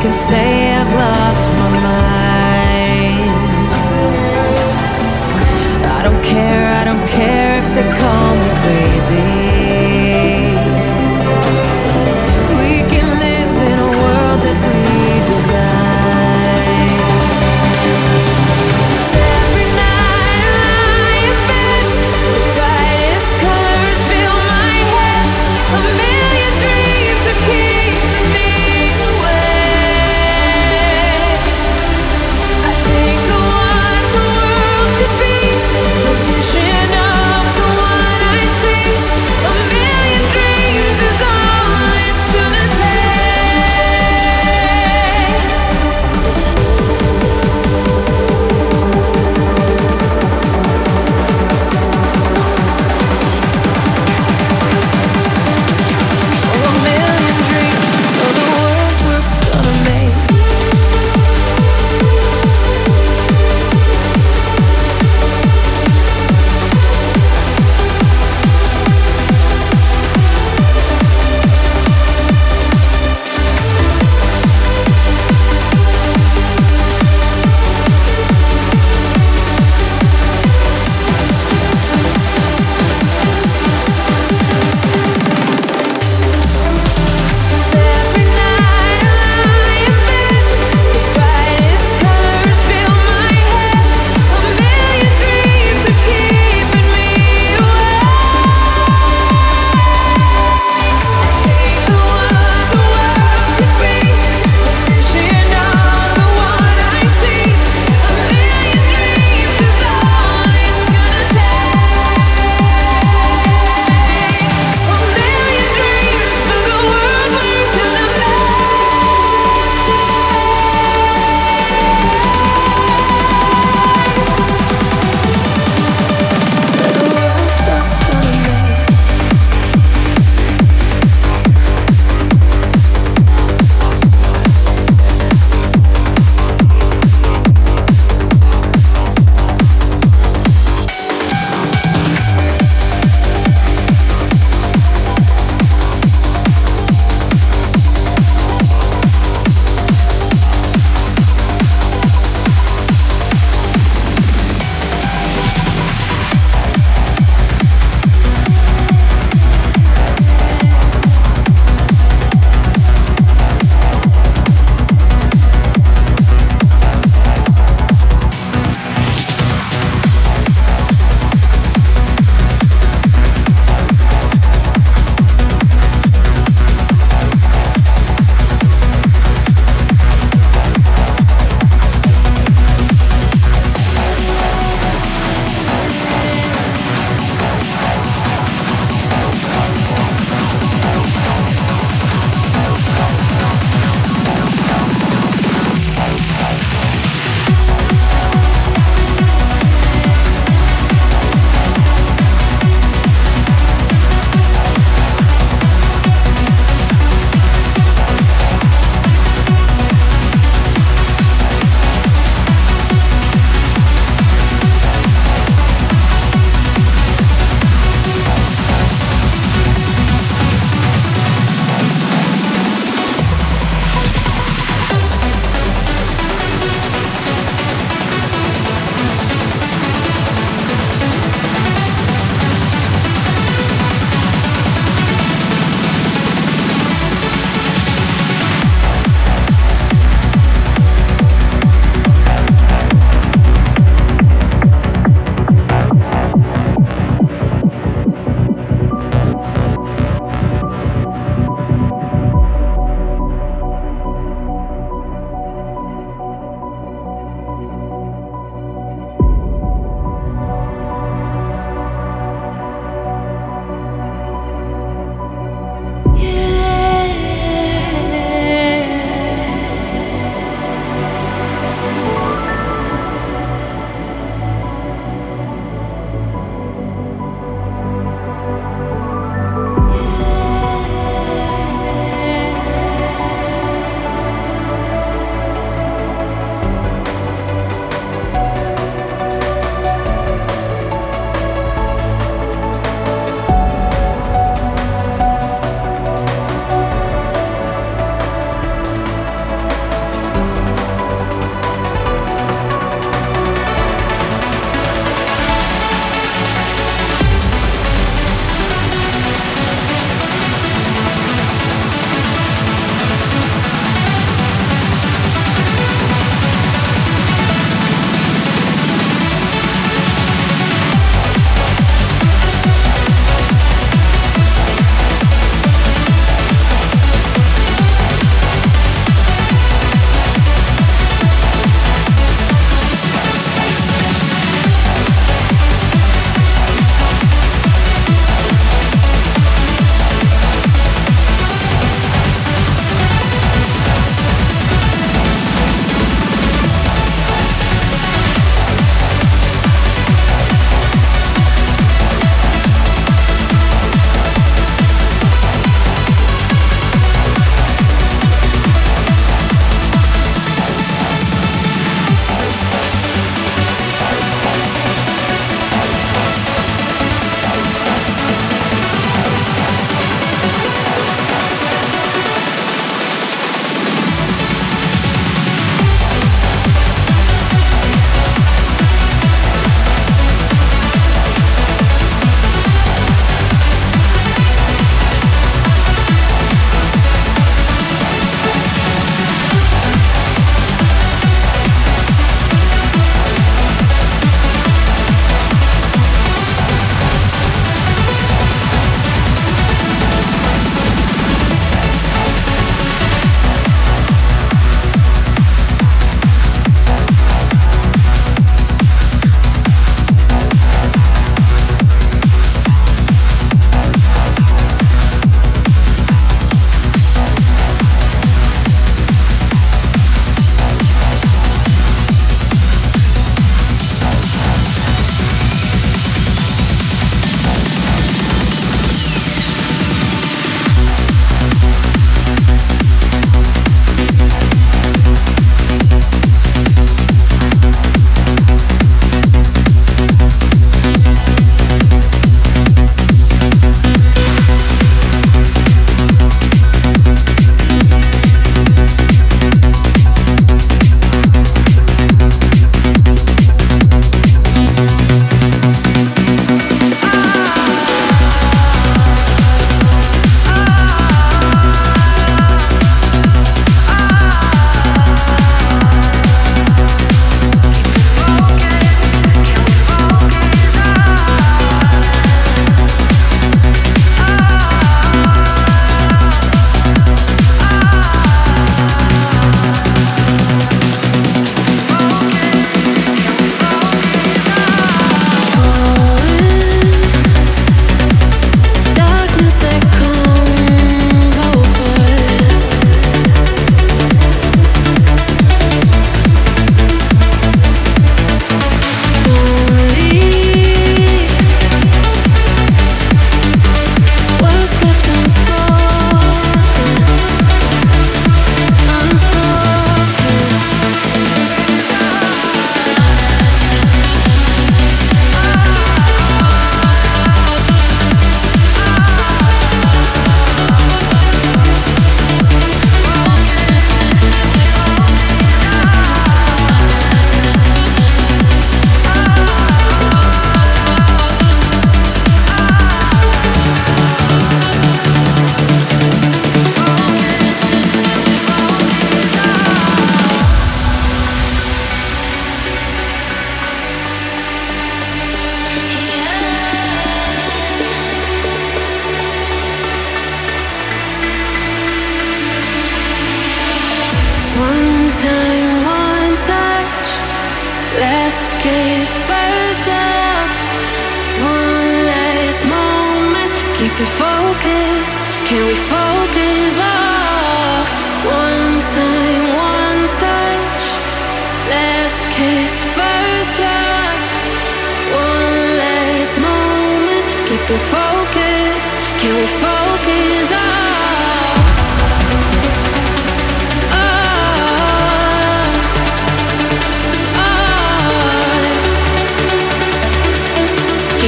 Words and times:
can 0.00 0.14
say 0.14 0.72
I've 0.72 0.94
lost 0.94 1.50
my 1.60 1.68
mind. 1.88 3.38
I 5.96 6.02
don't 6.04 6.22
care, 6.22 6.66
I 6.80 6.84
don't 6.84 7.08
care 7.08 7.58
if 7.58 7.74
they 7.74 7.86
call 7.98 8.36
me. 8.36 8.47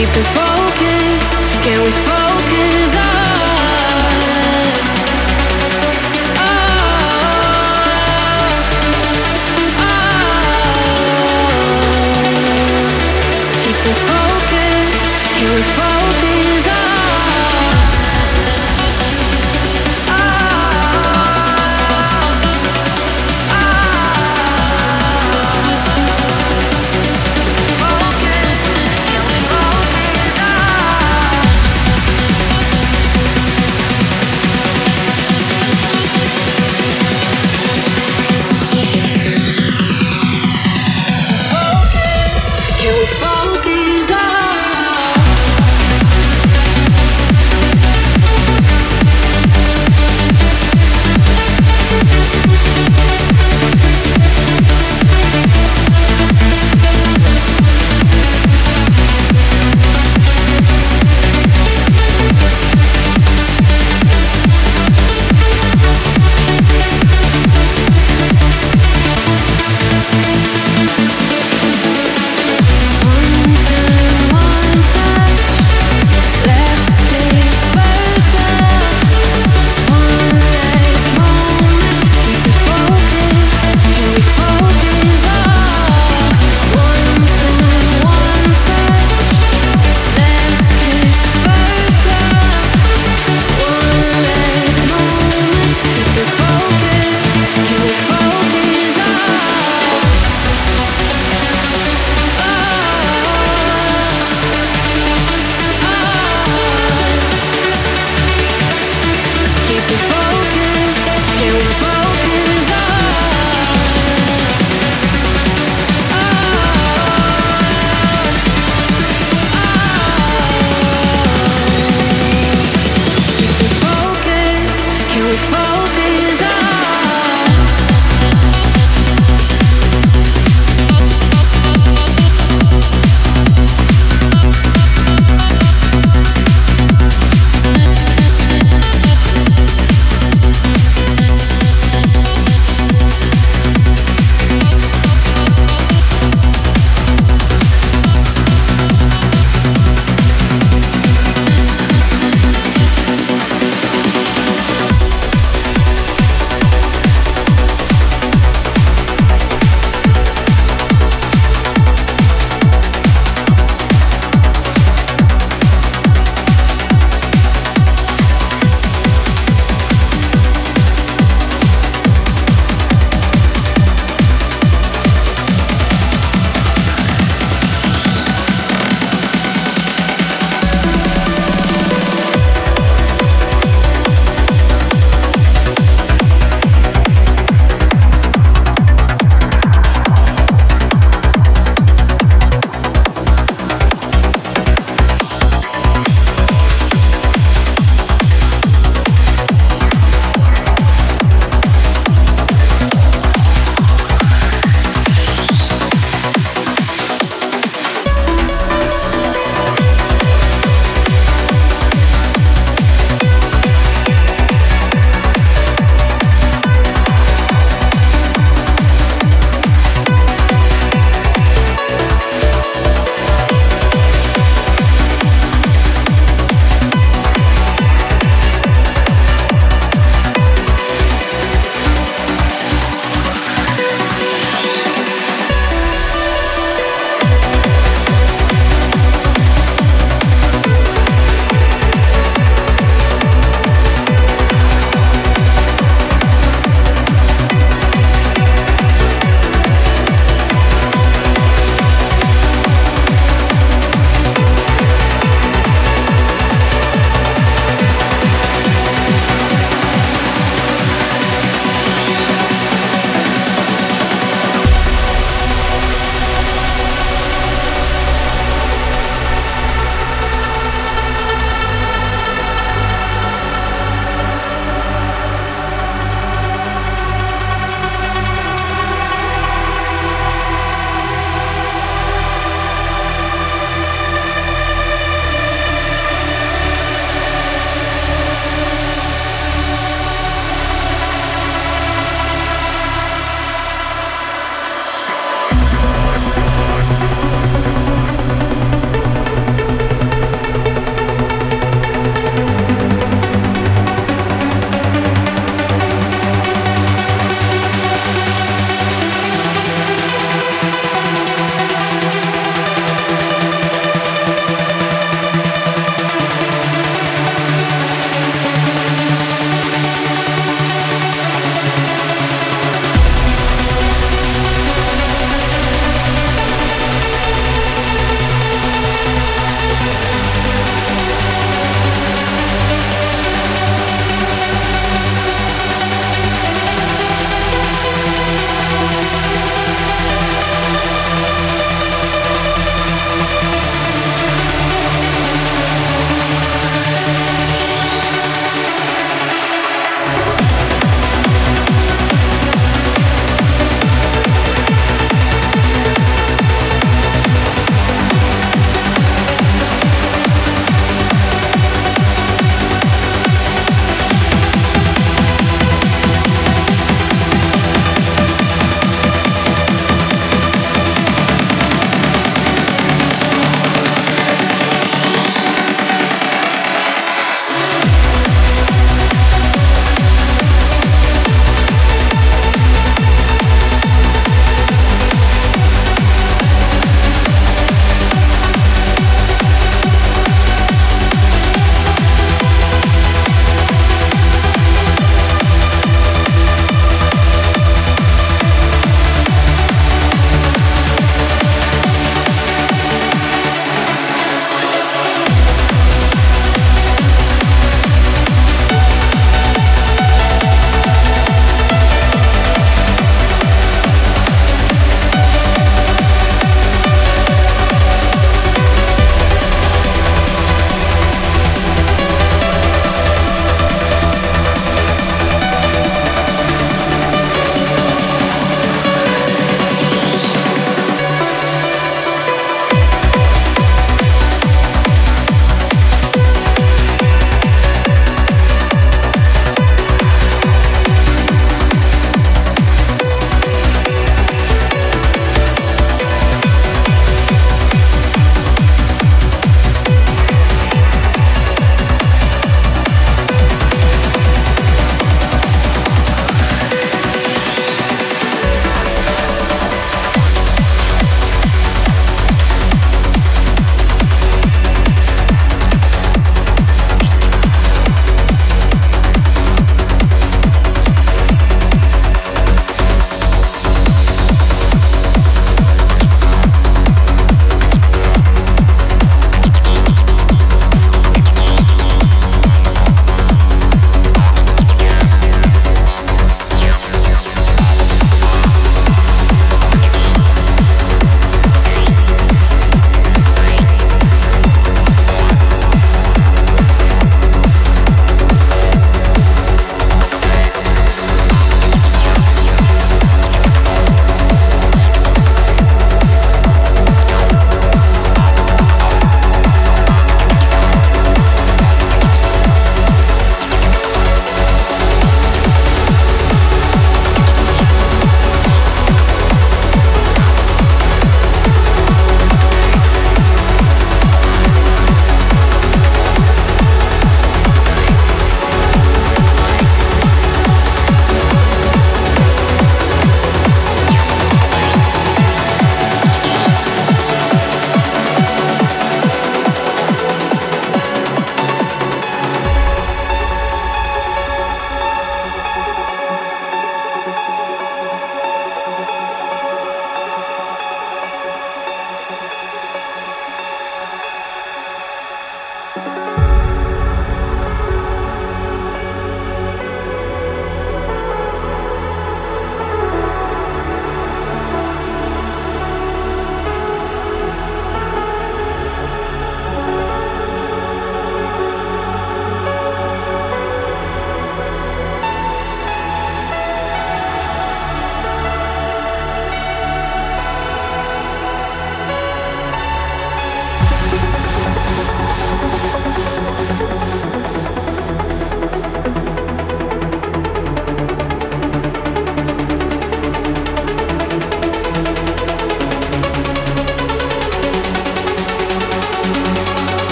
Keep 0.00 0.16
it 0.16 0.24
focused. 0.24 1.62
Can 1.62 1.84
we 1.84 1.90
focus 1.90 2.19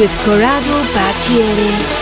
with 0.00 0.24
Corrado 0.24 0.82
Baggieri. 0.94 1.99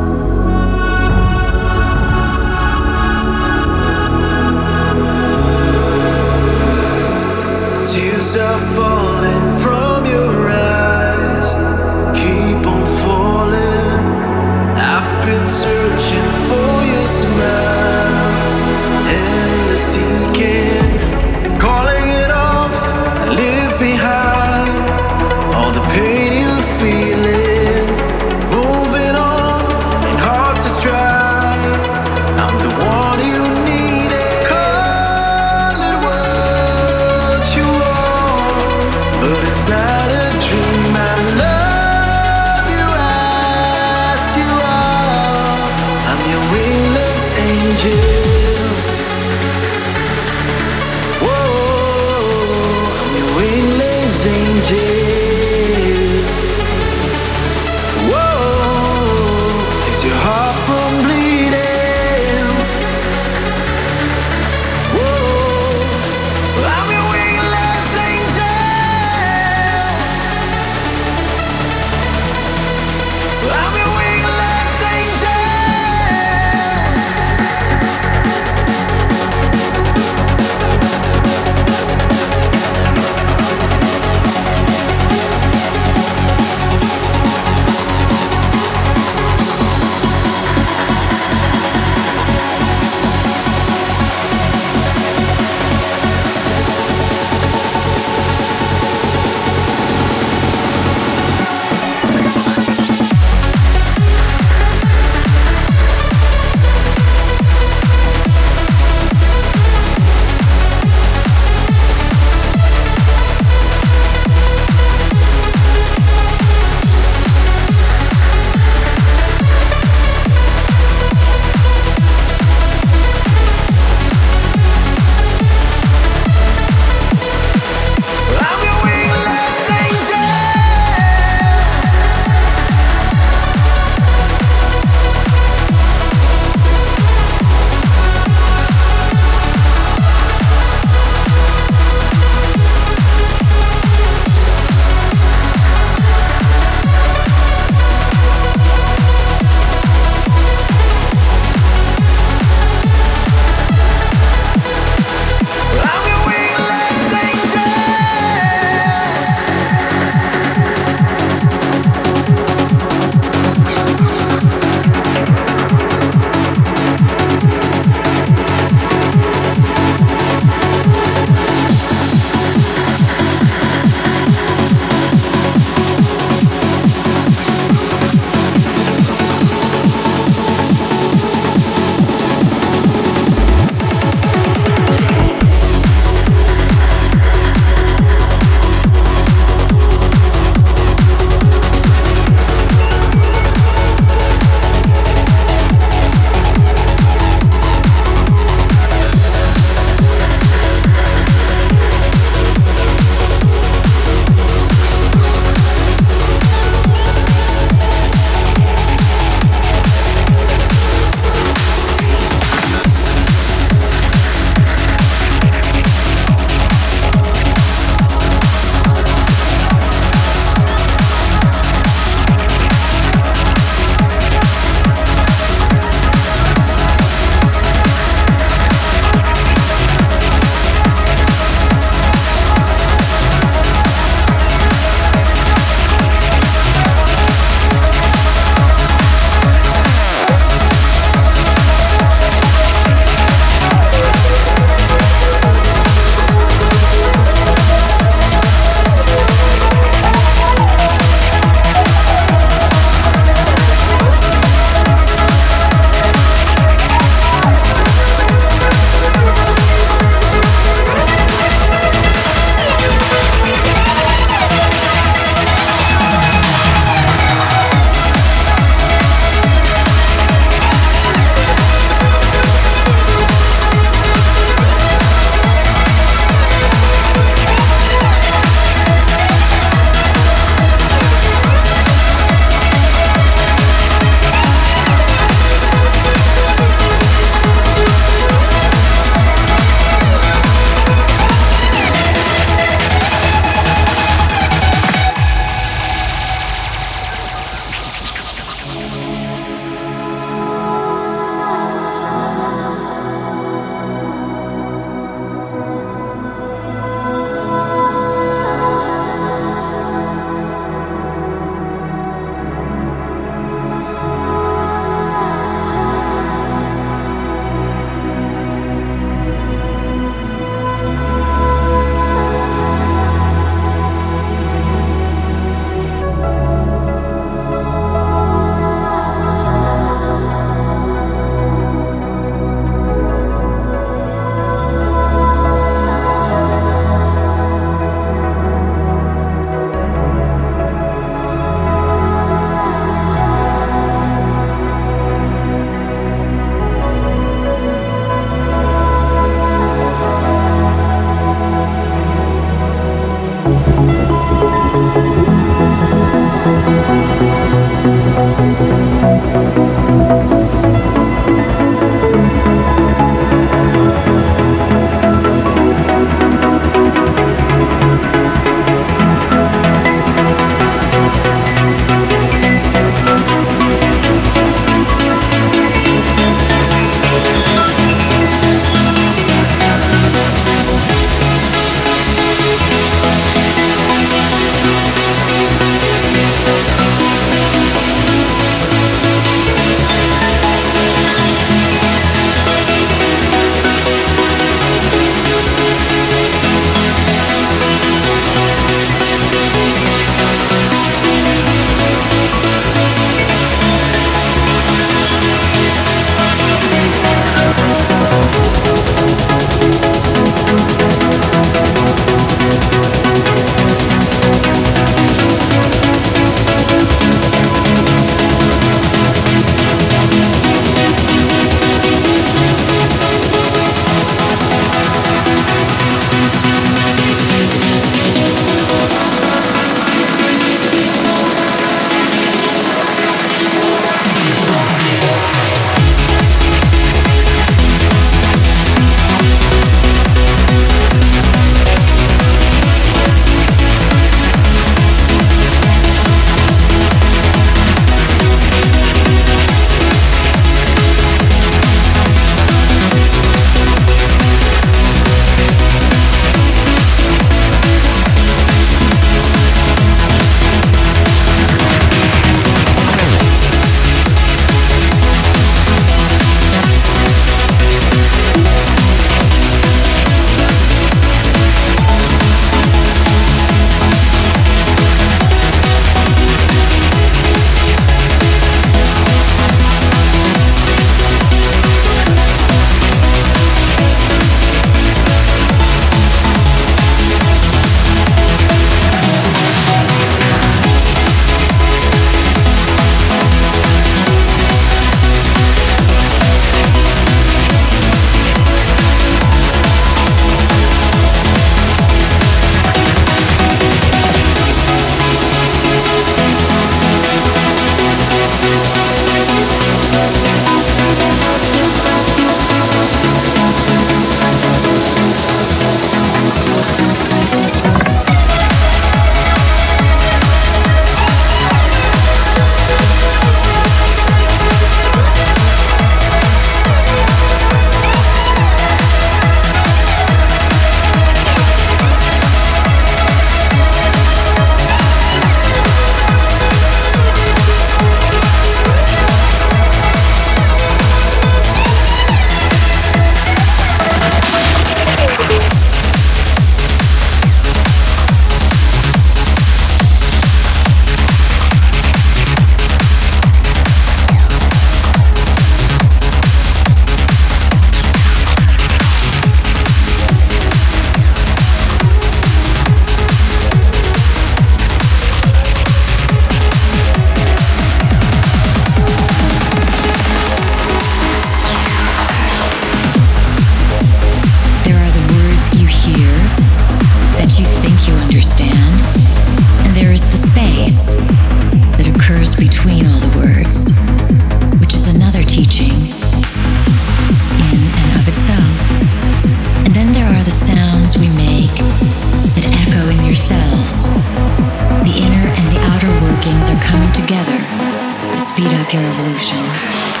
Solution. 599.17 600.00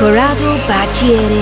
Corrado 0.00 0.56
Baggieri. 0.66 1.39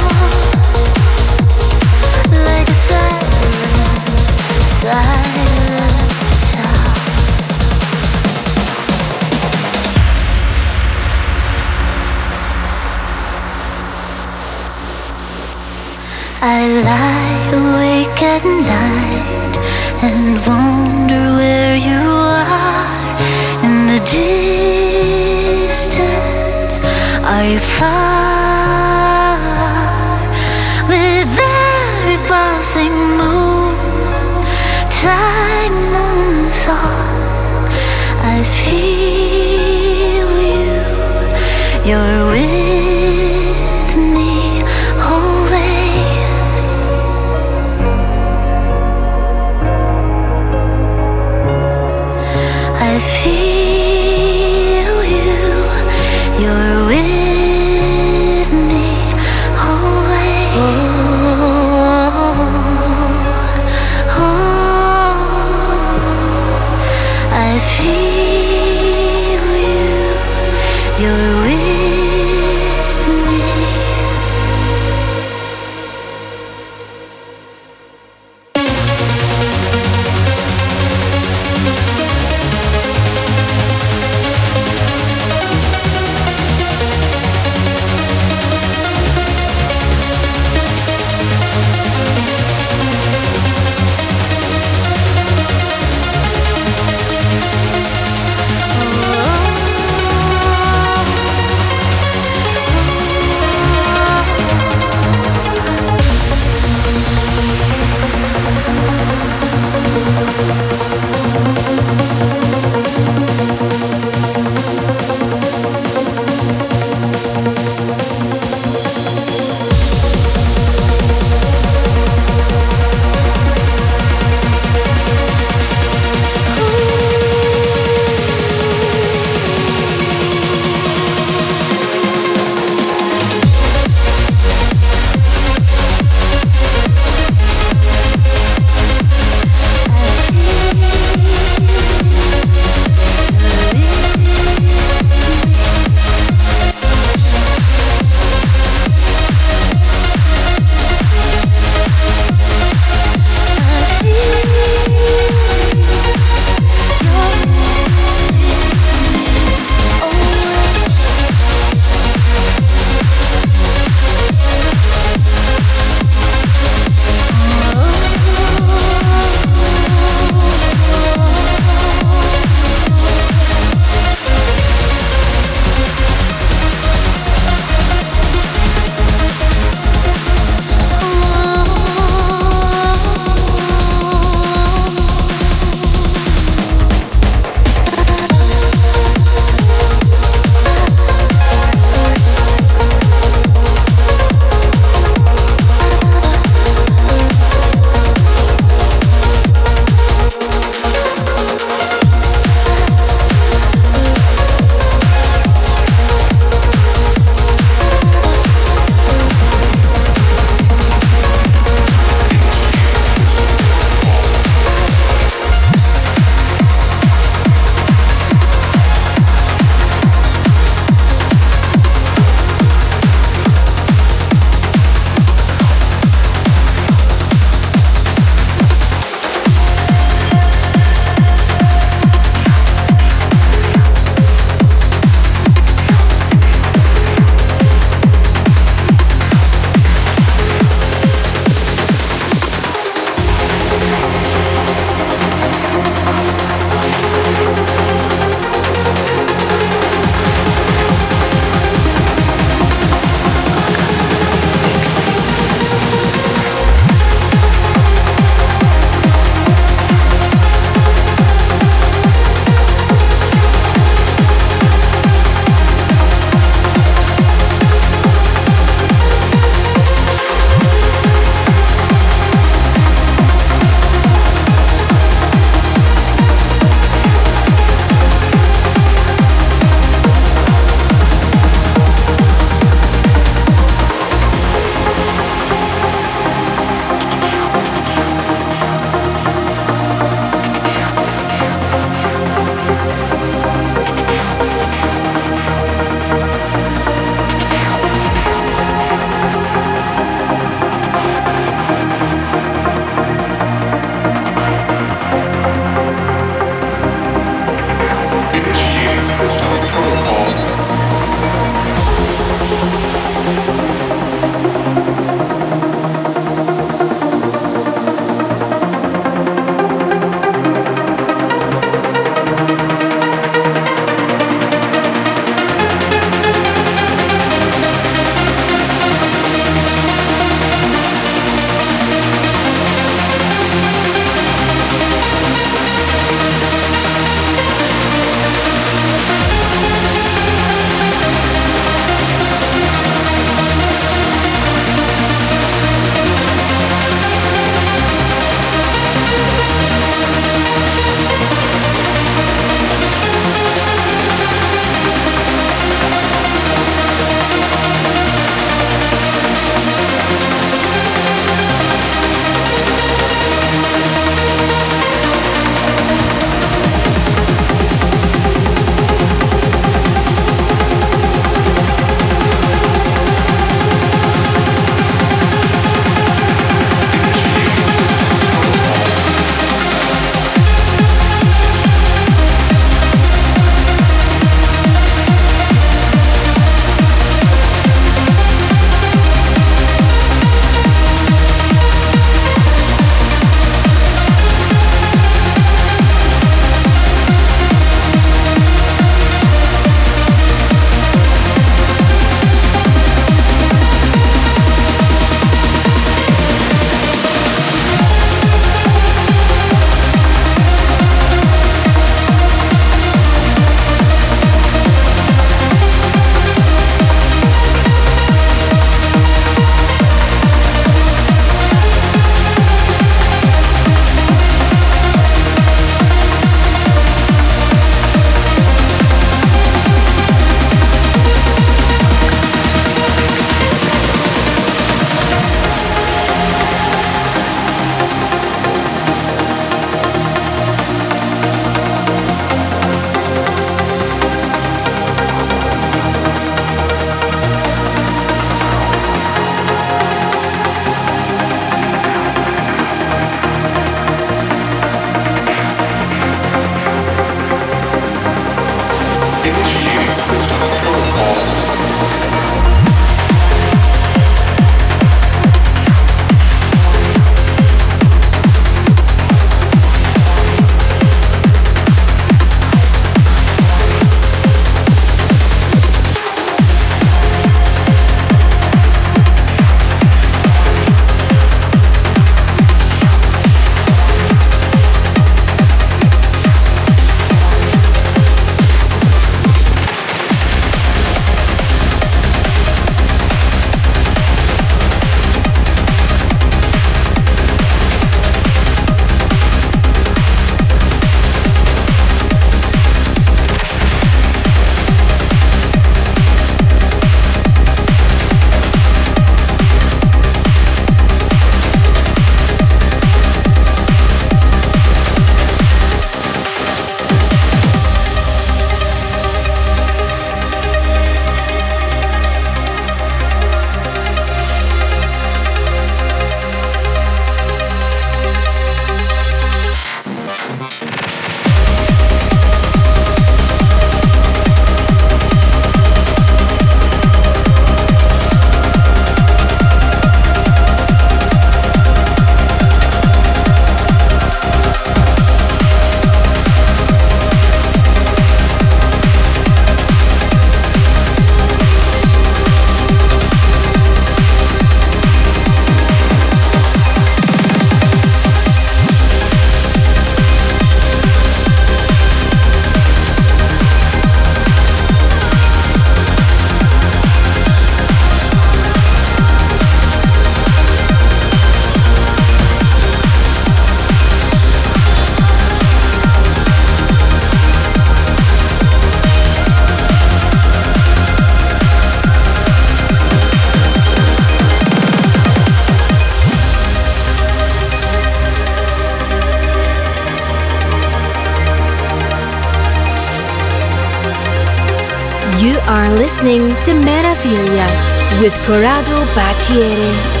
Listening 596.01 596.29
to 596.45 596.53
Meraviglia 596.65 598.01
with 598.01 598.13
Corrado 598.25 598.85
Baggieri. 598.95 600.00